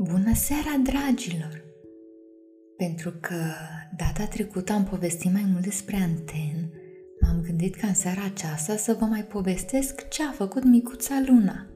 Bună 0.00 0.34
seara, 0.34 0.80
dragilor! 0.82 1.64
Pentru 2.76 3.10
că 3.20 3.34
data 3.96 4.26
trecută 4.26 4.72
am 4.72 4.84
povestit 4.84 5.32
mai 5.32 5.46
mult 5.50 5.62
despre 5.62 5.96
anten, 5.96 6.72
m-am 7.20 7.40
gândit 7.46 7.74
ca 7.74 7.86
în 7.86 7.94
seara 7.94 8.22
aceasta 8.24 8.76
să 8.76 8.96
vă 8.98 9.04
mai 9.04 9.24
povestesc 9.24 10.08
ce 10.08 10.22
a 10.22 10.30
făcut 10.30 10.64
micuța 10.64 11.22
Luna. 11.26 11.66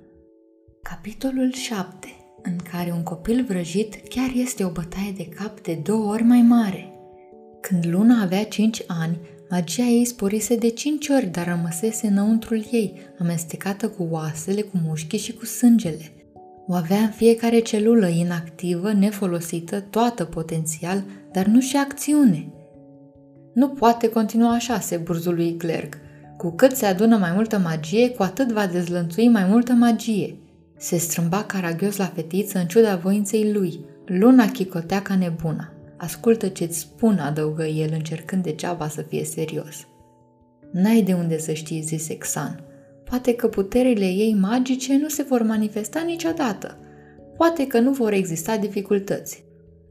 Capitolul 0.83 1.53
7, 1.53 2.09
în 2.43 2.57
care 2.71 2.91
un 2.91 3.03
copil 3.03 3.45
vrăjit 3.45 4.09
chiar 4.09 4.31
este 4.35 4.65
o 4.65 4.71
bătaie 4.71 5.13
de 5.17 5.29
cap 5.29 5.61
de 5.61 5.75
două 5.75 6.13
ori 6.13 6.23
mai 6.23 6.43
mare. 6.43 6.93
Când 7.61 7.87
Luna 7.87 8.23
avea 8.23 8.45
5 8.45 8.83
ani, 8.87 9.19
magia 9.51 9.85
ei 9.85 10.05
sporise 10.05 10.57
de 10.57 10.69
5 10.69 11.09
ori, 11.09 11.27
dar 11.27 11.47
rămăsese 11.47 12.07
înăuntrul 12.07 12.65
ei, 12.71 13.01
amestecată 13.19 13.89
cu 13.89 14.07
oasele, 14.11 14.61
cu 14.61 14.81
mușchii 14.85 15.19
și 15.19 15.33
cu 15.33 15.45
sângele– 15.45 16.13
o 16.67 16.75
avea 16.75 16.99
în 16.99 17.11
fiecare 17.11 17.59
celulă 17.59 18.07
inactivă, 18.09 18.93
nefolosită, 18.93 19.81
toată 19.81 20.25
potențial, 20.25 21.05
dar 21.33 21.47
nu 21.47 21.61
și 21.61 21.77
acțiune. 21.77 22.53
Nu 23.55 23.69
poate 23.69 24.09
continua 24.09 24.53
așa, 24.53 24.79
se 24.79 24.97
burzului 24.97 25.57
Clerg. 25.57 25.99
Cu 26.37 26.51
cât 26.51 26.77
se 26.77 26.87
adună 26.87 27.17
mai 27.17 27.33
multă 27.35 27.59
magie, 27.59 28.11
cu 28.11 28.23
atât 28.23 28.53
va 28.53 28.67
dezlănțui 28.67 29.29
mai 29.29 29.45
multă 29.45 29.73
magie. 29.73 30.37
Se 30.79 30.97
strâmba 30.97 31.45
caragios 31.45 31.97
la 31.97 32.05
fetiță 32.05 32.59
în 32.59 32.67
ciuda 32.67 32.97
voinței 32.97 33.53
lui. 33.53 33.85
Luna 34.07 34.51
chicotea 34.51 35.03
ca 35.03 35.17
nebuna. 35.17 35.73
Ascultă 35.97 36.49
ce-ți 36.49 36.79
spun, 36.79 37.19
adăugă 37.19 37.65
el, 37.65 37.91
încercând 37.93 38.43
degeaba 38.43 38.89
să 38.89 39.03
fie 39.03 39.25
serios. 39.25 39.87
N-ai 40.73 41.03
de 41.03 41.13
unde 41.13 41.39
să 41.39 41.53
știi, 41.53 41.81
zise 41.81 42.17
Xan. 42.17 42.65
Poate 43.13 43.35
că 43.35 43.49
puterile 43.49 44.05
ei 44.05 44.35
magice 44.35 44.97
nu 44.97 45.09
se 45.09 45.23
vor 45.23 45.43
manifesta 45.43 46.01
niciodată. 46.01 46.79
Poate 47.37 47.67
că 47.67 47.79
nu 47.79 47.93
vor 47.93 48.13
exista 48.13 48.57
dificultăți. 48.57 49.45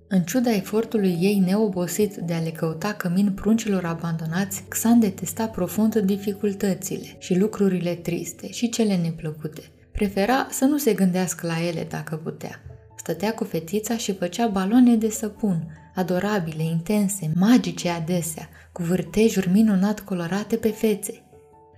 În 0.08 0.22
ciuda 0.22 0.54
efortului 0.54 1.18
ei 1.20 1.44
neobosit 1.46 2.16
de 2.16 2.34
a 2.34 2.40
le 2.40 2.50
căuta 2.50 2.94
cămin 2.94 3.32
pruncilor 3.32 3.86
abandonați, 3.86 4.64
Xan 4.68 5.00
detesta 5.00 5.48
profund 5.48 5.96
dificultățile 5.96 7.16
și 7.18 7.38
lucrurile 7.38 7.96
triste 7.96 8.50
și 8.52 8.70
cele 8.70 8.96
neplăcute. 8.96 9.62
Prefera 9.92 10.48
să 10.50 10.66
nu 10.66 10.78
se 10.78 10.94
gândească 10.94 11.48
la 11.48 11.68
ele 11.68 11.88
dacă 11.90 12.16
putea. 12.16 12.62
Stătea 12.98 13.34
cu 13.34 13.44
fetița 13.44 13.98
și 13.98 14.14
făcea 14.14 14.48
baloane 14.48 14.96
de 14.96 15.10
săpun, 15.10 15.68
adorabile, 15.96 16.64
intense, 16.64 17.32
magice 17.36 17.90
adesea, 17.90 18.50
cu 18.72 18.84
vârtejuri 18.84 19.50
minunat 19.50 20.00
colorate 20.00 20.56
pe 20.56 20.70
fețe. 20.70 21.26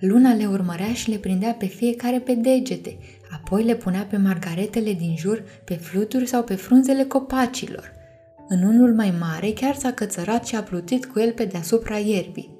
Luna 0.06 0.34
le 0.34 0.46
urmărea 0.46 0.94
și 0.94 1.09
le 1.09 1.16
prindea 1.16 1.54
pe 1.54 1.66
fiecare 1.66 2.20
pe 2.20 2.34
degete, 2.34 2.98
apoi 3.32 3.64
le 3.64 3.76
punea 3.76 4.06
pe 4.09 4.18
margaretele 4.18 4.94
din 4.94 5.16
jur, 5.18 5.44
pe 5.64 5.73
fluturi 5.73 6.26
sau 6.26 6.44
pe 6.44 6.56
frunzele 6.56 7.04
copacilor. 7.04 7.92
În 8.48 8.64
unul 8.64 8.94
mai 8.94 9.14
mare 9.20 9.52
chiar 9.52 9.76
s-a 9.76 9.92
cățărat 9.92 10.46
și 10.46 10.56
a 10.56 10.64
plutit 10.64 11.06
cu 11.06 11.20
el 11.20 11.31
pe 11.31 11.46
deasupra 11.46 11.98
ierbii. 11.98 12.58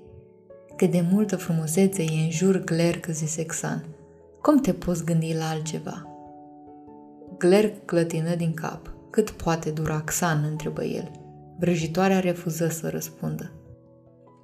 Cât 0.78 0.92
de 0.92 1.06
multă 1.12 1.36
frumusețe 1.36 2.02
e 2.02 2.24
în 2.24 2.30
jur, 2.30 2.64
Glerg, 2.64 3.06
zise 3.12 3.46
Xan. 3.46 3.86
Cum 4.42 4.60
te 4.60 4.74
poți 4.74 5.06
gândi 5.06 5.36
la 5.38 5.50
altceva? 5.50 6.08
Glerg 7.38 7.72
clătină 7.86 8.36
din 8.36 8.54
cap. 8.54 8.94
Cât 9.10 9.30
poate 9.30 9.70
dura 9.70 10.02
Xan, 10.02 10.48
întrebă 10.52 10.84
el. 10.84 11.12
Vrăjitoarea 11.60 12.20
refuză 12.20 12.68
să 12.68 12.90
răspundă. 12.90 13.52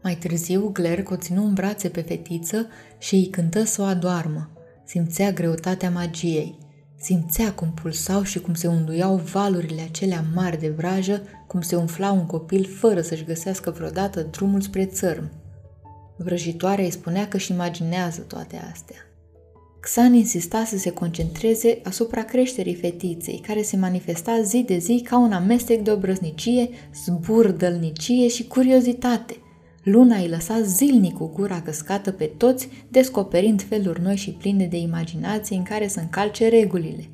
Mai 0.04 0.16
târziu, 0.16 0.70
Glerg 0.74 1.12
o 1.12 1.16
ținu 1.16 1.44
în 1.44 1.54
brațe 1.54 1.90
pe 1.90 2.02
fetiță 2.02 2.68
și 2.98 3.16
îi 3.16 3.28
cântă 3.28 3.64
să 3.64 3.82
o 3.82 3.86
adoarmă. 3.86 4.50
Simțea 4.86 5.32
greutatea 5.32 5.90
magiei. 5.90 6.58
Simțea 7.02 7.54
cum 7.54 7.74
pulsau 7.74 8.24
și 8.24 8.40
cum 8.40 8.54
se 8.54 8.68
unduiau 8.68 9.16
valurile 9.16 9.82
acelea 9.82 10.24
mari 10.34 10.60
de 10.60 10.70
vrajă, 10.70 11.22
cum 11.48 11.62
se 11.62 11.76
umfla 11.76 12.12
un 12.12 12.26
copil 12.26 12.66
fără 12.66 13.02
să-și 13.02 13.24
găsească 13.24 13.72
vreodată 13.72 14.22
drumul 14.22 14.62
spre 14.62 14.86
țărm. 14.86 15.32
Vrăjitoarea 16.18 16.84
îi 16.84 16.92
spunea 16.92 17.28
că 17.28 17.36
își 17.36 17.52
imaginează 17.52 18.22
toate 18.22 18.70
astea. 18.72 18.98
Xan 19.80 20.14
insista 20.14 20.64
să 20.64 20.78
se 20.78 20.92
concentreze 20.92 21.80
asupra 21.84 22.24
creșterii 22.24 22.76
fetiței, 22.76 23.44
care 23.48 23.62
se 23.62 23.78
manifesta 23.78 24.42
zi 24.42 24.64
de 24.68 24.78
zi 24.78 25.02
ca 25.10 25.18
un 25.18 25.32
amestec 25.32 25.82
de 25.82 25.92
obrăznicie, 25.92 26.70
zburdălnicie 27.06 28.28
și 28.28 28.48
curiozitate– 28.48 29.38
Luna 29.84 30.18
îi 30.18 30.28
lăsa 30.28 30.62
zilnic 30.62 31.18
cu 31.18 31.28
gura 31.28 31.62
căscată 31.62 32.12
pe 32.12 32.26
toți, 32.26 32.70
descoperind 32.88 33.62
feluri 33.62 34.02
noi 34.02 34.16
și 34.16 34.32
pline 34.32 34.66
de 34.66 34.78
imaginație 34.78 35.56
în 35.56 35.64
care 35.64 35.88
să 35.88 36.00
încalce 36.00 36.48
regulile. 36.48 37.10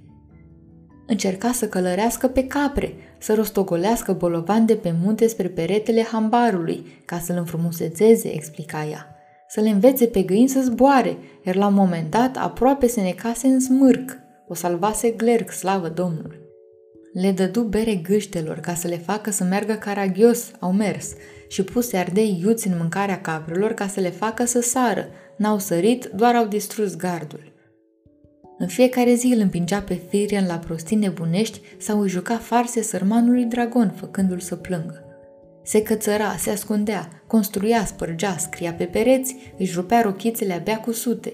Încerca 1.08 1.52
să 1.52 1.68
călărească 1.68 2.28
pe 2.28 2.48
capre, 2.48 2.94
să 3.20 3.34
rostogolească 3.34 4.14
bolovan 4.14 4.66
de 4.66 4.76
pe 4.76 4.96
munte 5.04 5.28
spre 5.28 5.48
peretele 5.48 6.04
hambarului, 6.04 6.86
ca 7.06 7.20
să-l 7.20 7.38
înfrumusețeze, 7.38 8.34
explica 8.34 8.86
ea. 8.86 9.10
Să 9.48 9.62
le 9.62 9.70
învețe 9.70 10.06
pe 10.06 10.22
găini 10.22 10.48
să 10.48 10.62
zboare, 10.62 11.18
iar 11.46 11.56
la 11.56 11.68
un 11.68 11.74
moment 11.74 12.10
dat 12.10 12.38
aproape 12.38 12.88
se 12.88 13.02
necase 13.02 13.48
în 13.48 13.60
smârc. 13.60 14.18
O 14.48 14.54
salvase 14.54 15.10
Glerg, 15.10 15.52
slavă 15.52 15.90
Domnului. 15.90 16.45
Le 17.22 17.32
dădu 17.32 17.64
bere 17.64 17.96
gâștelor 17.96 18.60
ca 18.60 18.74
să 18.74 18.88
le 18.88 18.98
facă 18.98 19.32
să 19.32 19.44
meargă 19.44 19.74
caragios, 19.74 20.52
au 20.60 20.72
mers, 20.72 21.14
și 21.48 21.64
puse 21.64 21.98
ardei 21.98 22.42
iuți 22.44 22.68
în 22.68 22.74
mâncarea 22.78 23.22
caprelor 23.22 23.72
ca 23.72 23.88
să 23.88 24.00
le 24.00 24.10
facă 24.10 24.46
să 24.46 24.62
sară. 24.62 25.08
N-au 25.38 25.60
sărit, 25.60 26.10
doar 26.16 26.36
au 26.36 26.46
distrus 26.46 26.96
gardul. 26.96 27.54
În 28.58 28.68
fiecare 28.68 29.14
zi 29.14 29.28
îl 29.28 29.40
împingea 29.40 29.82
pe 29.82 30.02
Firian 30.10 30.46
la 30.48 30.58
prostii 30.58 30.96
nebunești 30.96 31.62
sau 31.78 32.02
îi 32.02 32.10
juca 32.10 32.38
farse 32.38 32.82
sărmanului 32.82 33.44
dragon, 33.44 33.94
făcându-l 33.96 34.40
să 34.40 34.56
plângă. 34.56 35.04
Se 35.64 35.82
cățăra, 35.82 36.36
se 36.38 36.50
ascundea, 36.50 37.24
construia, 37.28 37.86
spărgea, 37.86 38.38
scria 38.38 38.74
pe 38.74 38.84
pereți, 38.84 39.36
își 39.58 39.76
rupea 39.76 40.02
rochițele 40.02 40.54
abia 40.54 40.80
cu 40.80 40.92
sute. 40.92 41.34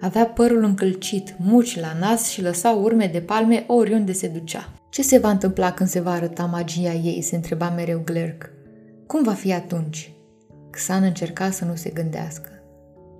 Avea 0.00 0.26
părul 0.26 0.62
încălcit, 0.64 1.34
muci 1.38 1.80
la 1.80 1.96
nas 2.00 2.28
și 2.28 2.42
lăsa 2.42 2.70
urme 2.70 3.10
de 3.12 3.20
palme 3.20 3.64
oriunde 3.66 4.12
se 4.12 4.28
ducea. 4.28 4.70
Ce 4.96 5.02
se 5.02 5.18
va 5.18 5.30
întâmpla 5.30 5.72
când 5.72 5.88
se 5.88 6.00
va 6.00 6.10
arăta 6.10 6.44
magia 6.44 6.92
ei? 6.92 7.22
se 7.22 7.36
întreba 7.36 7.70
mereu 7.70 8.02
Glerk. 8.04 8.50
Cum 9.06 9.22
va 9.22 9.32
fi 9.32 9.52
atunci? 9.52 10.12
Xan 10.70 11.02
încerca 11.02 11.50
să 11.50 11.64
nu 11.64 11.74
se 11.74 11.90
gândească. 11.90 12.50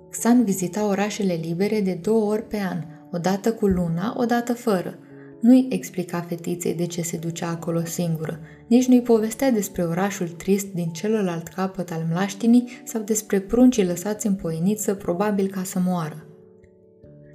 Xan 0.09 0.43
vizita 0.43 0.87
orașele 0.87 1.33
libere 1.33 1.81
de 1.81 1.99
două 2.01 2.31
ori 2.31 2.47
pe 2.47 2.57
an, 2.69 2.83
odată 3.11 3.53
cu 3.53 3.67
luna, 3.67 4.13
odată 4.17 4.53
fără. 4.53 4.97
Nu-i 5.41 5.67
explica 5.69 6.21
fetiței 6.21 6.73
de 6.75 6.85
ce 6.85 7.01
se 7.01 7.17
ducea 7.17 7.49
acolo 7.49 7.85
singură, 7.85 8.39
nici 8.67 8.87
nu-i 8.87 9.01
povestea 9.01 9.51
despre 9.51 9.83
orașul 9.83 10.27
trist 10.27 10.67
din 10.73 10.87
celălalt 10.87 11.47
capăt 11.47 11.91
al 11.91 12.05
mlaștinii 12.09 12.81
sau 12.83 13.01
despre 13.01 13.39
pruncii 13.39 13.85
lăsați 13.85 14.27
în 14.27 14.35
poieniță, 14.35 14.93
probabil 14.93 15.47
ca 15.47 15.63
să 15.63 15.79
moară. 15.85 16.26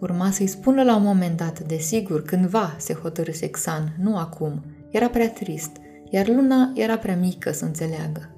Urma 0.03 0.31
să-i 0.31 0.47
spună 0.47 0.83
la 0.83 0.97
un 0.97 1.03
moment 1.03 1.37
dat, 1.37 1.61
desigur, 1.61 2.23
cândva 2.23 2.77
se 2.79 2.95
hotărâse 2.95 3.51
Xan, 3.51 3.97
nu 4.01 4.17
acum. 4.17 4.65
Era 4.91 5.09
prea 5.09 5.31
trist, 5.31 5.71
iar 6.11 6.29
luna 6.29 6.73
era 6.75 6.99
prea 6.99 7.17
mică 7.17 7.53
să 7.53 7.65
înțeleagă. 7.65 8.37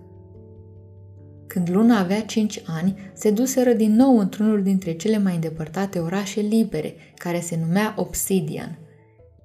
Când 1.47 1.71
Luna 1.71 1.99
avea 1.99 2.21
cinci 2.21 2.63
ani, 2.67 3.11
se 3.15 3.31
duseră 3.31 3.73
din 3.73 3.95
nou 3.95 4.19
într-unul 4.19 4.63
dintre 4.63 4.93
cele 4.93 5.19
mai 5.19 5.35
îndepărtate 5.35 5.99
orașe 5.99 6.41
libere, 6.41 6.95
care 7.17 7.41
se 7.41 7.59
numea 7.67 7.95
Obsidian. 7.97 8.79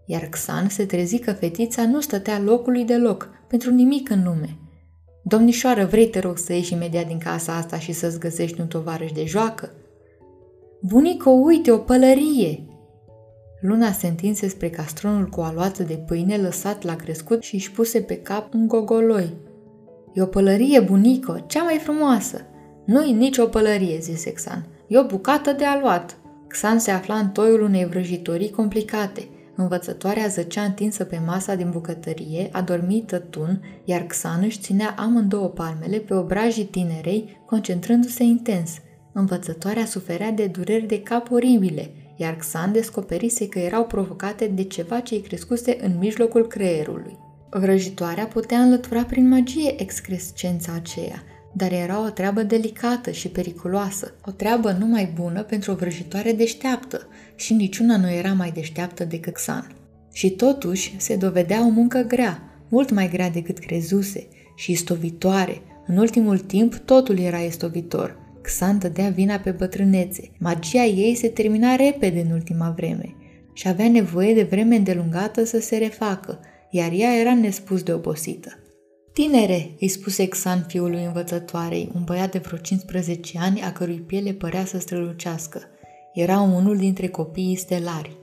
Iar 0.05 0.21
Xan 0.21 0.69
se 0.69 0.85
trezi 0.85 1.19
că 1.19 1.31
fetița 1.31 1.85
nu 1.85 2.01
stătea 2.01 2.39
locului 2.39 2.83
deloc, 2.83 3.29
pentru 3.47 3.71
nimic 3.71 4.09
în 4.09 4.23
lume. 4.23 4.57
Domnișoară, 5.23 5.85
vrei 5.85 6.09
te 6.09 6.19
rog 6.19 6.37
să 6.37 6.53
ieși 6.53 6.73
imediat 6.73 7.07
din 7.07 7.17
casa 7.17 7.55
asta 7.55 7.79
și 7.79 7.91
să-ți 7.91 8.19
găsești 8.19 8.61
un 8.61 8.67
tovarăș 8.67 9.11
de 9.11 9.25
joacă? 9.25 9.73
Bunico, 10.81 11.29
uite, 11.29 11.71
o 11.71 11.77
pălărie! 11.77 12.63
Luna 13.61 13.91
se 13.91 14.07
întinse 14.07 14.47
spre 14.47 14.69
castronul 14.69 15.25
cu 15.25 15.41
aluață 15.41 15.83
de 15.83 15.93
pâine 15.93 16.37
lăsat 16.37 16.83
la 16.83 16.95
crescut 16.95 17.43
și 17.43 17.55
își 17.55 17.71
puse 17.71 18.01
pe 18.01 18.15
cap 18.15 18.53
un 18.53 18.67
gogoloi. 18.67 19.35
E 20.13 20.21
o 20.21 20.25
pălărie, 20.25 20.79
bunico, 20.79 21.39
cea 21.47 21.63
mai 21.63 21.77
frumoasă. 21.77 22.41
Nu-i 22.85 23.11
nici 23.11 23.37
o 23.37 23.45
pălărie, 23.45 23.99
zise 23.99 24.31
Xan. 24.33 24.67
E 24.87 24.97
o 24.97 25.05
bucată 25.05 25.51
de 25.51 25.65
aluat. 25.65 26.17
Xan 26.47 26.79
se 26.79 26.91
afla 26.91 27.15
în 27.15 27.29
toiul 27.29 27.61
unei 27.61 27.85
vrăjitorii 27.85 28.51
complicate. 28.51 29.27
Învățătoarea 29.55 30.27
zăcea 30.27 30.61
întinsă 30.61 31.03
pe 31.03 31.21
masa 31.25 31.55
din 31.55 31.69
bucătărie, 31.71 32.49
adormită 32.51 33.17
tun, 33.17 33.61
iar 33.85 34.01
Xan 34.01 34.41
își 34.43 34.59
ținea 34.59 34.95
amândouă 34.97 35.47
palmele 35.47 35.97
pe 35.97 36.13
obrajii 36.13 36.65
tinerei, 36.65 37.41
concentrându-se 37.45 38.23
intens. 38.23 38.71
Învățătoarea 39.19 39.85
suferea 39.85 40.31
de 40.31 40.45
dureri 40.45 40.85
de 40.85 41.01
cap 41.01 41.31
oribile, 41.31 41.91
iar 42.15 42.35
Xan 42.35 42.71
descoperise 42.71 43.47
că 43.47 43.59
erau 43.59 43.85
provocate 43.85 44.45
de 44.47 44.63
ceva 44.63 44.99
ce 44.99 45.13
îi 45.13 45.21
crescuse 45.21 45.77
în 45.81 45.97
mijlocul 45.97 46.47
creierului. 46.47 47.17
Vrăjitoarea 47.49 48.25
putea 48.25 48.59
înlătura 48.59 49.03
prin 49.03 49.27
magie 49.27 49.81
excrescența 49.81 50.71
aceea, 50.75 51.23
dar 51.53 51.71
era 51.71 52.05
o 52.05 52.09
treabă 52.09 52.43
delicată 52.43 53.11
și 53.11 53.27
periculoasă, 53.27 54.13
o 54.25 54.31
treabă 54.31 54.71
numai 54.71 55.13
bună 55.15 55.43
pentru 55.43 55.71
o 55.71 55.75
vrăjitoare 55.75 56.31
deșteaptă 56.31 57.07
și 57.35 57.53
niciuna 57.53 57.97
nu 57.97 58.11
era 58.11 58.33
mai 58.33 58.51
deșteaptă 58.51 59.05
decât 59.05 59.33
Xan. 59.33 59.75
Și 60.11 60.29
totuși 60.29 60.95
se 60.97 61.15
dovedea 61.15 61.65
o 61.65 61.69
muncă 61.69 61.99
grea, 62.07 62.41
mult 62.69 62.91
mai 62.91 63.09
grea 63.09 63.29
decât 63.29 63.57
crezuse, 63.57 64.27
și 64.55 64.71
istovitoare. 64.71 65.61
În 65.85 65.97
ultimul 65.97 66.37
timp 66.37 66.75
totul 66.75 67.19
era 67.19 67.37
istovitor. 67.37 68.27
Xan 68.41 68.79
dădea 68.79 69.09
vina 69.09 69.37
pe 69.37 69.51
bătrânețe. 69.51 70.31
Magia 70.39 70.83
ei 70.83 71.15
se 71.15 71.27
termina 71.27 71.75
repede 71.75 72.19
în 72.19 72.31
ultima 72.31 72.73
vreme 72.75 73.15
și 73.53 73.67
avea 73.67 73.89
nevoie 73.89 74.33
de 74.33 74.43
vreme 74.43 74.75
îndelungată 74.75 75.43
să 75.43 75.59
se 75.59 75.77
refacă, 75.77 76.39
iar 76.69 76.91
ea 76.93 77.19
era 77.19 77.35
nespus 77.35 77.83
de 77.83 77.93
obosită. 77.93 78.49
Tinere, 79.13 79.71
îi 79.79 79.87
spuse 79.87 80.27
Xan 80.27 80.65
fiului 80.67 81.03
învățătoarei, 81.03 81.91
un 81.95 82.03
băiat 82.03 82.31
de 82.31 82.37
vreo 82.37 82.57
15 82.57 83.39
ani 83.39 83.61
a 83.61 83.71
cărui 83.71 83.99
piele 83.99 84.31
părea 84.31 84.65
să 84.65 84.79
strălucească. 84.79 85.61
Era 86.13 86.39
unul 86.39 86.77
dintre 86.77 87.07
copiii 87.07 87.55
stelari. 87.55 88.17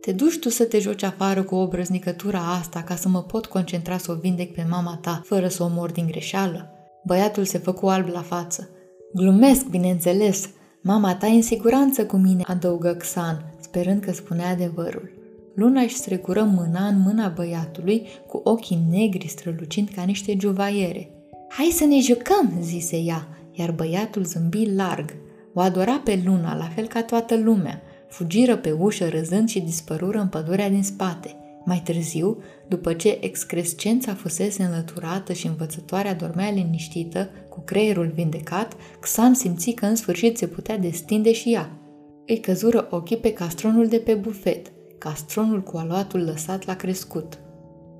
Te 0.00 0.12
duci 0.12 0.38
tu 0.38 0.48
să 0.48 0.64
te 0.64 0.78
joci 0.78 1.02
afară 1.02 1.42
cu 1.42 1.54
o 1.54 1.68
brăznicătura 1.68 2.40
asta 2.60 2.82
ca 2.82 2.94
să 2.94 3.08
mă 3.08 3.22
pot 3.22 3.46
concentra 3.46 3.98
să 3.98 4.12
o 4.12 4.14
vindec 4.14 4.54
pe 4.54 4.66
mama 4.70 4.98
ta, 5.02 5.22
fără 5.24 5.48
să 5.48 5.62
o 5.62 5.68
mor 5.68 5.90
din 5.90 6.06
greșeală? 6.06 6.70
Băiatul 7.04 7.44
se 7.44 7.58
făcu 7.58 7.86
alb 7.86 8.08
la 8.08 8.22
față. 8.22 8.68
Glumesc, 9.16 9.66
bineînțeles. 9.66 10.50
Mama 10.80 11.14
ta 11.14 11.26
e 11.26 11.34
în 11.34 11.42
siguranță 11.42 12.06
cu 12.06 12.16
mine, 12.16 12.42
adăugă 12.46 12.92
Xan, 12.92 13.54
sperând 13.60 14.02
că 14.02 14.12
spunea 14.12 14.48
adevărul. 14.48 15.10
Luna 15.54 15.80
își 15.80 15.94
strecură 15.94 16.42
mâna 16.42 16.86
în 16.86 17.00
mâna 17.00 17.28
băiatului, 17.28 18.06
cu 18.26 18.40
ochii 18.44 18.84
negri 18.90 19.28
strălucind 19.28 19.88
ca 19.94 20.02
niște 20.02 20.36
juvaiere. 20.40 21.10
Hai 21.48 21.70
să 21.72 21.84
ne 21.84 22.00
jucăm, 22.00 22.52
zise 22.60 22.96
ea, 22.96 23.28
iar 23.52 23.70
băiatul 23.70 24.24
zâmbi 24.24 24.74
larg. 24.74 25.14
O 25.52 25.60
adora 25.60 26.00
pe 26.04 26.22
Luna, 26.24 26.56
la 26.56 26.68
fel 26.74 26.86
ca 26.86 27.02
toată 27.02 27.36
lumea. 27.36 27.82
Fugiră 28.08 28.56
pe 28.56 28.70
ușă 28.70 29.08
râzând 29.08 29.48
și 29.48 29.60
dispărură 29.60 30.18
în 30.18 30.28
pădurea 30.28 30.70
din 30.70 30.82
spate. 30.82 31.36
Mai 31.64 31.80
târziu, 31.84 32.38
după 32.68 32.92
ce 32.92 33.18
excrescența 33.20 34.14
fusese 34.14 34.62
înlăturată 34.62 35.32
și 35.32 35.46
învățătoarea 35.46 36.14
dormea 36.14 36.50
liniștită, 36.50 37.30
cu 37.48 37.60
creierul 37.60 38.12
vindecat, 38.14 38.76
Xan 39.00 39.34
simți 39.34 39.70
că 39.70 39.86
în 39.86 39.94
sfârșit 39.94 40.38
se 40.38 40.46
putea 40.46 40.78
destinde 40.78 41.32
și 41.32 41.52
ea. 41.52 41.78
Îi 42.26 42.40
căzură 42.40 42.86
ochii 42.90 43.16
pe 43.16 43.32
castronul 43.32 43.86
de 43.86 43.96
pe 43.96 44.14
bufet, 44.14 44.72
castronul 44.98 45.62
cu 45.62 45.76
aluatul 45.76 46.20
lăsat 46.20 46.66
la 46.66 46.76
crescut. 46.76 47.38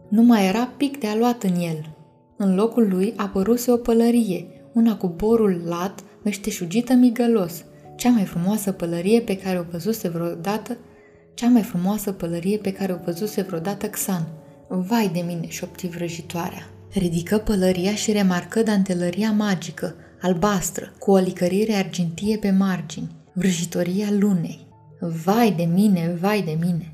Nu 0.09 0.23
mai 0.23 0.47
era 0.47 0.73
pic 0.77 0.99
de 0.99 1.07
aluat 1.07 1.43
în 1.43 1.55
el. 1.55 1.97
În 2.37 2.55
locul 2.55 2.89
lui 2.89 3.13
apăruse 3.17 3.71
o 3.71 3.77
pălărie, 3.77 4.47
una 4.73 4.97
cu 4.97 5.07
borul 5.07 5.63
lat, 5.65 6.01
meșteșugită 6.23 6.93
migălos, 6.93 7.65
cea 7.97 8.11
mai 8.11 8.25
frumoasă 8.25 8.73
pălărie 8.73 9.21
pe 9.21 9.37
care 9.37 9.59
o 9.59 9.65
văzuse 9.71 10.09
vreodată, 10.09 10.77
cea 11.35 11.49
mai 11.49 11.63
frumoasă 11.63 12.13
pălărie 12.13 12.57
pe 12.57 12.73
care 12.73 12.93
o 12.93 12.97
văzuse 13.05 13.43
vreodată 13.43 13.87
Xan. 13.87 14.27
Vai 14.69 15.11
de 15.13 15.21
mine, 15.21 15.49
șopti 15.49 15.89
vrăjitoarea. 15.89 16.69
Ridică 16.93 17.39
pălăria 17.39 17.95
și 17.95 18.13
remarcă 18.13 18.63
dantelăria 18.63 19.33
magică, 19.33 19.95
albastră, 20.21 20.93
cu 20.99 21.11
o 21.11 21.17
licărire 21.17 21.75
argintie 21.75 22.37
pe 22.37 22.51
margini, 22.51 23.11
vrăjitoria 23.33 24.07
lunei. 24.11 24.67
Vai 25.25 25.53
de 25.57 25.65
mine, 25.65 26.17
vai 26.21 26.43
de 26.43 26.57
mine! 26.61 26.93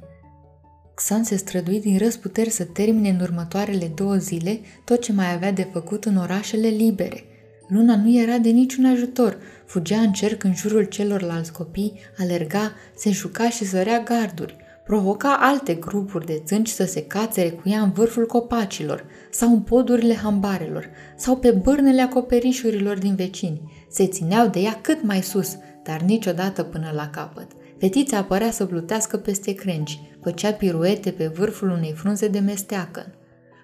Xan 0.94 1.24
se 1.24 1.36
strădui 1.36 1.80
din 1.80 1.98
răsputeri 1.98 2.50
să 2.50 2.64
termine 2.64 3.08
în 3.08 3.20
următoarele 3.20 3.92
două 3.94 4.14
zile 4.14 4.60
tot 4.84 5.00
ce 5.00 5.12
mai 5.12 5.32
avea 5.32 5.52
de 5.52 5.68
făcut 5.72 6.04
în 6.04 6.16
orașele 6.16 6.68
libere. 6.68 7.24
Luna 7.68 7.96
nu 7.96 8.18
era 8.18 8.38
de 8.38 8.48
niciun 8.48 8.84
ajutor, 8.84 9.38
fugea 9.70 10.00
în 10.00 10.12
cerc 10.12 10.44
în 10.44 10.54
jurul 10.54 10.84
celorlalți 10.84 11.52
copii, 11.52 12.00
alerga, 12.18 12.72
se 12.96 13.10
juca 13.10 13.50
și 13.50 13.64
sărea 13.64 14.00
garduri, 14.00 14.56
provoca 14.84 15.36
alte 15.40 15.74
grupuri 15.74 16.26
de 16.26 16.42
țânci 16.44 16.68
să 16.68 16.84
se 16.84 17.02
cațere 17.02 17.50
cu 17.50 17.68
ea 17.68 17.80
în 17.80 17.90
vârful 17.90 18.26
copacilor, 18.26 19.04
sau 19.30 19.52
în 19.52 19.60
podurile 19.60 20.14
hambarelor, 20.14 20.90
sau 21.16 21.36
pe 21.36 21.50
bârnele 21.50 22.00
acoperișurilor 22.00 22.98
din 22.98 23.14
vecini. 23.14 23.86
Se 23.90 24.06
țineau 24.06 24.48
de 24.48 24.60
ea 24.60 24.78
cât 24.80 25.02
mai 25.02 25.22
sus, 25.22 25.56
dar 25.82 26.00
niciodată 26.00 26.62
până 26.62 26.90
la 26.94 27.08
capăt. 27.08 27.46
Fetița 27.78 28.16
apărea 28.16 28.50
să 28.50 28.66
plutească 28.66 29.16
peste 29.16 29.54
crengi, 29.54 30.00
făcea 30.22 30.52
piruete 30.52 31.10
pe 31.10 31.26
vârful 31.26 31.68
unei 31.68 31.92
frunze 31.96 32.28
de 32.28 32.38
mesteacăn. 32.38 33.14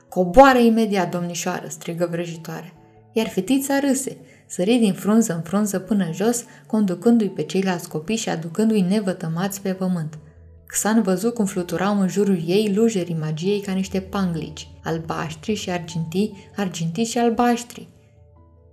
Coboară 0.08 0.58
imediat, 0.58 1.10
domnișoară, 1.10 1.66
strigă 1.68 2.08
vrăjitoare. 2.10 2.72
Iar 3.12 3.28
fetița 3.28 3.78
râse, 3.78 4.16
sări 4.46 4.76
din 4.76 4.92
frunză 4.92 5.34
în 5.34 5.40
frunză 5.40 5.78
până 5.78 6.10
jos, 6.12 6.44
conducându-i 6.66 7.28
pe 7.28 7.42
ceilalți 7.42 7.88
copii 7.88 8.16
și 8.16 8.28
aducându-i 8.28 8.80
nevătămați 8.80 9.60
pe 9.60 9.72
pământ. 9.72 10.18
Xan 10.66 11.02
văzut 11.02 11.34
cum 11.34 11.44
fluturau 11.44 12.00
în 12.00 12.08
jurul 12.08 12.42
ei 12.46 12.72
lujerii 12.74 13.16
magiei 13.20 13.60
ca 13.60 13.72
niște 13.72 14.00
panglici, 14.00 14.68
albaștri 14.82 15.54
și 15.54 15.70
argintii, 15.70 16.50
argintii 16.56 17.04
și 17.04 17.18
albaștri. 17.18 17.88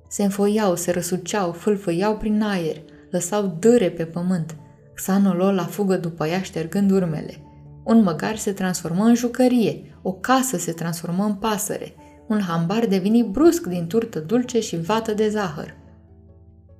Se 0.09 0.23
înfoiau, 0.23 0.75
se 0.75 0.91
răsuceau, 0.91 1.51
fâlfâiau 1.51 2.17
prin 2.17 2.41
aer, 2.41 2.81
lăsau 3.11 3.57
dâre 3.59 3.89
pe 3.89 4.05
pământ. 4.05 4.55
Xan 4.93 5.25
o 5.25 5.51
la 5.51 5.65
fugă 5.65 5.97
după 5.97 6.27
ea 6.27 6.41
ștergând 6.41 6.91
urmele. 6.91 7.37
Un 7.83 8.01
măgar 8.01 8.37
se 8.37 8.51
transformă 8.51 9.03
în 9.03 9.15
jucărie, 9.15 9.97
o 10.01 10.11
casă 10.11 10.57
se 10.57 10.71
transformă 10.71 11.23
în 11.23 11.33
pasăre, 11.33 11.93
un 12.27 12.39
hambar 12.39 12.85
deveni 12.85 13.23
brusc 13.23 13.67
din 13.67 13.87
turtă 13.87 14.19
dulce 14.19 14.59
și 14.59 14.81
vată 14.81 15.13
de 15.13 15.29
zahăr. 15.29 15.75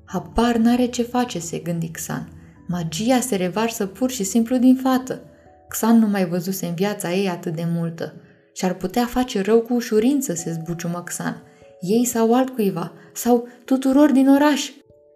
Habar 0.06 0.56
n-are 0.56 0.86
ce 0.86 1.04
face, 1.04 1.40
se 1.40 1.58
gândi 1.58 1.90
Xan. 1.90 2.30
Magia 2.68 3.20
se 3.20 3.36
revarsă 3.36 3.86
pur 3.86 4.10
și 4.10 4.24
simplu 4.24 4.58
din 4.58 4.76
fată. 4.76 5.22
Xan 5.68 6.00
nu 6.00 6.08
mai 6.08 6.26
văzuse 6.26 6.66
în 6.66 6.74
viața 6.74 7.14
ei 7.14 7.30
atât 7.30 7.56
de 7.56 7.68
multă 7.76 8.14
și 8.54 8.66
ar 8.66 8.74
putea 8.74 9.06
face 9.06 9.42
rău 9.42 9.62
cu 9.62 9.74
ușurință, 9.74 10.34
se 10.34 10.52
zbuciumă 10.52 11.02
Xan. 11.06 11.42
Ei 11.82 12.06
sau 12.06 12.34
altcuiva, 12.34 12.92
sau 13.14 13.48
tuturor 13.66 14.12
din 14.12 14.30
oraș. 14.30 14.72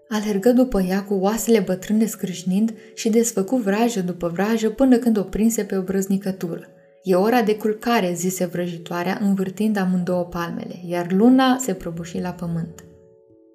Alergă 0.09 0.51
după 0.51 0.81
ea 0.81 1.03
cu 1.03 1.13
oasele 1.13 1.59
bătrâne 1.59 2.05
scrâșnind 2.05 2.73
și 2.93 3.09
desfăcu 3.09 3.55
vrajă 3.55 4.01
după 4.01 4.27
vrajă 4.27 4.69
până 4.69 4.97
când 4.97 5.17
o 5.17 5.23
prinse 5.23 5.63
pe 5.63 5.77
o 5.77 5.81
brăznicătură. 5.81 6.67
E 7.03 7.15
ora 7.15 7.41
de 7.41 7.55
culcare, 7.55 8.13
zise 8.13 8.45
vrăjitoarea, 8.45 9.19
învârtind 9.21 9.77
amândouă 9.77 10.23
palmele, 10.23 10.75
iar 10.85 11.11
luna 11.11 11.57
se 11.59 11.73
prăbuși 11.73 12.19
la 12.19 12.29
pământ. 12.29 12.83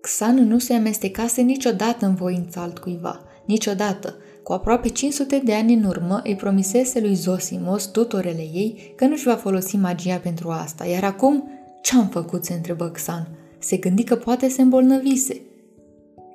Xan 0.01 0.35
nu 0.35 0.59
se 0.59 0.75
amestecase 0.75 1.43
niciodată 1.43 2.07
în 2.07 2.15
voința 2.15 2.61
altcuiva, 2.61 3.21
niciodată. 3.47 4.17
Cu 4.43 4.53
aproape 4.53 4.89
500 4.89 5.41
de 5.45 5.55
ani 5.55 5.75
în 5.75 5.85
urmă 5.85 6.21
îi 6.25 6.37
promisese 6.37 7.01
lui 7.01 7.15
Zosimos, 7.15 7.85
tutorele 7.85 8.41
ei, 8.41 8.93
că 8.97 9.05
nu-și 9.05 9.25
va 9.25 9.35
folosi 9.35 9.77
magia 9.77 10.17
pentru 10.17 10.49
asta, 10.49 10.87
iar 10.87 11.05
acum 11.05 11.51
ce-am 11.83 12.07
făcut, 12.07 12.45
se 12.45 12.53
întrebă 12.53 12.89
Xan. 12.89 13.29
Se 13.59 13.77
gândi 13.77 14.05
că 14.05 14.17
poate 14.17 14.49
se 14.49 14.63
îmbolnăvise. 14.63 15.41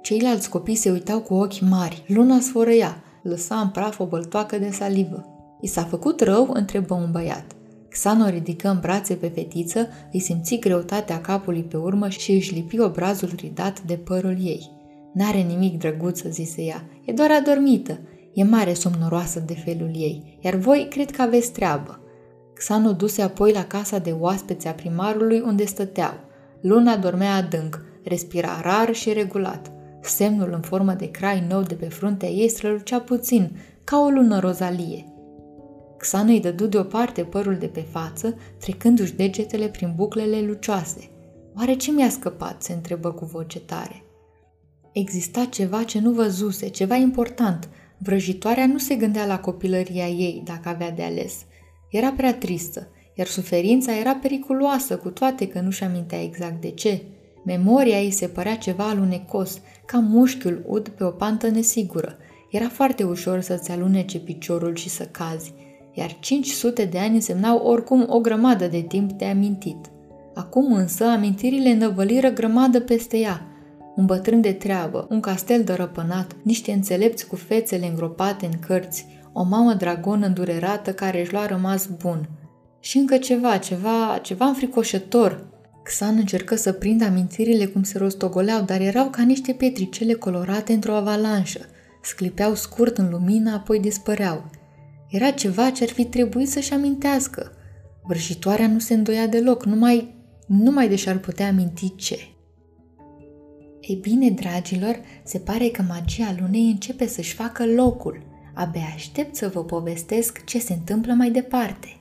Ceilalți 0.02 0.50
copii 0.50 0.76
se 0.76 0.92
uitau 0.92 1.20
cu 1.20 1.34
ochi 1.34 1.60
mari, 1.60 2.04
luna 2.08 2.40
sfărăia, 2.40 3.04
lăsa 3.24 3.60
în 3.60 3.70
praf 3.70 4.00
o 4.00 4.06
băltoacă 4.06 4.58
de 4.58 4.70
salivă. 4.70 5.37
I 5.62 5.68
s-a 5.68 5.84
făcut 5.84 6.22
rău? 6.22 6.50
întrebă 6.54 6.94
un 6.94 7.12
băiat. 7.12 7.46
Xano 7.90 8.28
ridică 8.28 8.70
în 8.70 8.80
brațe 8.80 9.14
pe 9.14 9.28
fetiță, 9.28 9.88
îi 10.12 10.20
simți 10.20 10.56
greutatea 10.56 11.22
capului 11.22 11.64
pe 11.64 11.78
urmă 11.78 12.10
și 12.10 12.32
își 12.32 12.54
lipi 12.54 12.80
obrazul 12.80 13.32
ridat 13.36 13.82
de 13.82 13.96
părul 13.96 14.38
ei. 14.42 14.72
N-are 15.14 15.38
nimic 15.38 15.78
drăguță, 15.78 16.30
zise 16.30 16.62
ea, 16.62 16.86
e 17.06 17.12
doar 17.12 17.32
adormită. 17.32 18.00
E 18.34 18.44
mare 18.44 18.74
somnoroasă 18.74 19.40
de 19.40 19.54
felul 19.54 19.92
ei, 19.96 20.40
iar 20.42 20.56
voi 20.56 20.88
cred 20.90 21.12
că 21.12 21.22
aveți 21.22 21.52
treabă. 21.52 22.00
Xano 22.54 22.92
duse 22.92 23.22
apoi 23.22 23.52
la 23.52 23.64
casa 23.64 23.98
de 23.98 24.12
oaspeți 24.20 24.68
a 24.68 24.72
primarului 24.72 25.40
unde 25.40 25.66
stăteau. 25.66 26.14
Luna 26.62 26.98
dormea 26.98 27.36
adânc, 27.36 27.82
respira 28.04 28.62
rar 28.62 28.94
și 28.94 29.14
regulat. 29.14 29.72
Semnul 30.02 30.50
în 30.54 30.62
formă 30.62 30.94
de 30.94 31.12
crai 31.12 31.46
nou 31.50 31.62
de 31.62 31.74
pe 31.74 31.86
fruntea 31.86 32.30
ei 32.30 32.50
strălucea 32.50 33.00
puțin, 33.00 33.52
ca 33.84 34.00
o 34.00 34.10
lună 34.10 34.40
rozalie. 34.40 35.06
Xana 36.08 36.32
îi 36.32 36.40
dădu 36.40 36.68
deoparte 36.68 37.24
părul 37.24 37.56
de 37.56 37.66
pe 37.68 37.86
față, 37.92 38.38
trecându-și 38.58 39.14
degetele 39.14 39.68
prin 39.68 39.94
buclele 39.96 40.42
lucioase. 40.42 41.10
Oare 41.58 41.74
ce 41.74 41.92
mi-a 41.92 42.10
scăpat?" 42.10 42.64
se 42.64 42.74
întrebă 42.74 43.12
cu 43.12 43.26
voce 43.26 43.60
tare. 43.60 44.04
Exista 44.92 45.46
ceva 45.46 45.84
ce 45.84 46.00
nu 46.00 46.12
văzuse, 46.12 46.68
ceva 46.68 46.96
important. 46.96 47.70
Vrăjitoarea 47.98 48.66
nu 48.66 48.78
se 48.78 48.96
gândea 48.96 49.26
la 49.26 49.40
copilăria 49.40 50.08
ei, 50.08 50.42
dacă 50.46 50.70
avea 50.70 50.92
de 50.92 51.04
ales. 51.04 51.46
Era 51.90 52.12
prea 52.12 52.34
tristă, 52.34 52.88
iar 53.14 53.28
suferința 53.28 53.98
era 53.98 54.16
periculoasă, 54.16 54.98
cu 54.98 55.10
toate 55.10 55.48
că 55.48 55.60
nu-și 55.60 55.84
amintea 55.84 56.24
exact 56.24 56.62
de 56.62 56.70
ce. 56.70 57.04
Memoria 57.46 58.02
ei 58.02 58.12
se 58.12 58.28
părea 58.28 58.58
ceva 58.58 58.90
alunecos, 58.90 59.62
ca 59.86 60.00
mușchiul 60.00 60.64
ud 60.68 60.90
pe 60.90 61.04
o 61.04 61.10
pantă 61.10 61.50
nesigură. 61.50 62.18
Era 62.52 62.70
foarte 62.70 63.04
ușor 63.04 63.42
să-ți 63.42 63.72
alunece 63.72 64.20
piciorul 64.20 64.76
și 64.76 64.90
să 64.90 65.04
cazi 65.04 65.54
iar 65.98 66.18
500 66.20 66.86
de 66.86 67.00
ani 67.00 67.16
însemnau 67.16 67.58
oricum 67.58 68.06
o 68.10 68.20
grămadă 68.20 68.68
de 68.68 68.82
timp 68.82 69.12
de 69.12 69.25
amintit. 69.25 69.86
Acum 70.34 70.74
însă 70.74 71.06
amintirile 71.06 71.74
năvăliră 71.74 72.30
grămadă 72.30 72.80
peste 72.80 73.18
ea. 73.18 73.48
Un 73.96 74.06
bătrân 74.06 74.42
de 74.42 74.51
treabă, 74.51 75.08
un 75.10 75.20
castel 75.20 75.63
dărăpânat, 75.63 76.36
niște 76.44 76.72
înțelepți 76.72 77.27
cu 77.27 77.36
fețele 77.36 77.88
îngropate 77.88 78.46
în 78.46 78.60
cărți, 78.68 79.06
o 79.34 79.44
mamă 79.44 79.74
dragon 79.74 80.22
îndurerată 80.22 80.94
care 80.94 81.22
își 81.22 81.32
lua 81.32 81.46
rămas 81.46 81.89
bun. 82.01 82.30
Și 82.80 82.98
încă 82.98 83.18
ceva, 83.18 83.58
ceva, 83.58 84.20
ceva 84.22 84.46
înfricoșător. 84.46 85.46
Xan 85.84 86.18
încercă 86.18 86.56
să 86.56 86.72
prindă 86.72 87.06
amintirile 87.06 87.66
cum 87.66 87.84
se 87.84 87.98
rostogoleau, 87.98 88.62
dar 88.62 88.82
erau 88.82 89.10
ca 89.10 89.22
niște 89.22 89.51
pietricele 89.51 90.13
colorate 90.13 90.74
într-o 90.74 90.94
avalanșă. 90.94 91.60
Sclipeau 92.01 92.56
scurt 92.56 92.98
în 92.98 93.10
lumină, 93.10 93.54
apoi 93.54 93.80
dispăreau. 93.80 94.50
Era 95.08 95.32
ceva 95.32 95.70
ce 95.70 95.84
ar 95.84 95.90
fi 95.90 96.06
trebuit 96.06 96.50
să-și 96.50 96.74
amintească. 96.74 97.52
Vrăjitoarea 98.04 98.68
nu 98.68 98.80
se 98.80 98.94
îndoia 98.94 99.28
deloc, 99.28 99.66
numai, 99.66 100.16
numai 100.48 100.90
de 100.90 100.96
și-ar 100.96 101.18
putea 101.18 101.48
aminti 101.48 101.96
ce. 101.96 102.20
Ei 103.82 103.96
bine, 103.96 104.30
dragilor, 104.30 105.00
se 105.24 105.40
pare 105.40 105.68
că 105.68 105.82
magia 105.82 106.36
lunei 106.40 106.70
începe 106.70 107.08
să-și 107.08 107.34
facă 107.34 107.66
locul. 107.66 108.26
Abia 108.54 108.92
aștept 108.96 109.36
să 109.36 109.48
vă 109.48 109.64
povestesc 109.64 110.44
ce 110.44 110.60
se 110.60 110.74
întâmplă 110.74 111.14
mai 111.14 111.32
departe. 111.32 111.98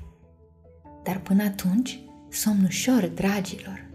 Dar 1.03 1.21
până 1.21 1.43
atunci, 1.43 2.01
somn 2.31 2.65
ușor, 2.65 3.11
dragilor! 3.15 3.86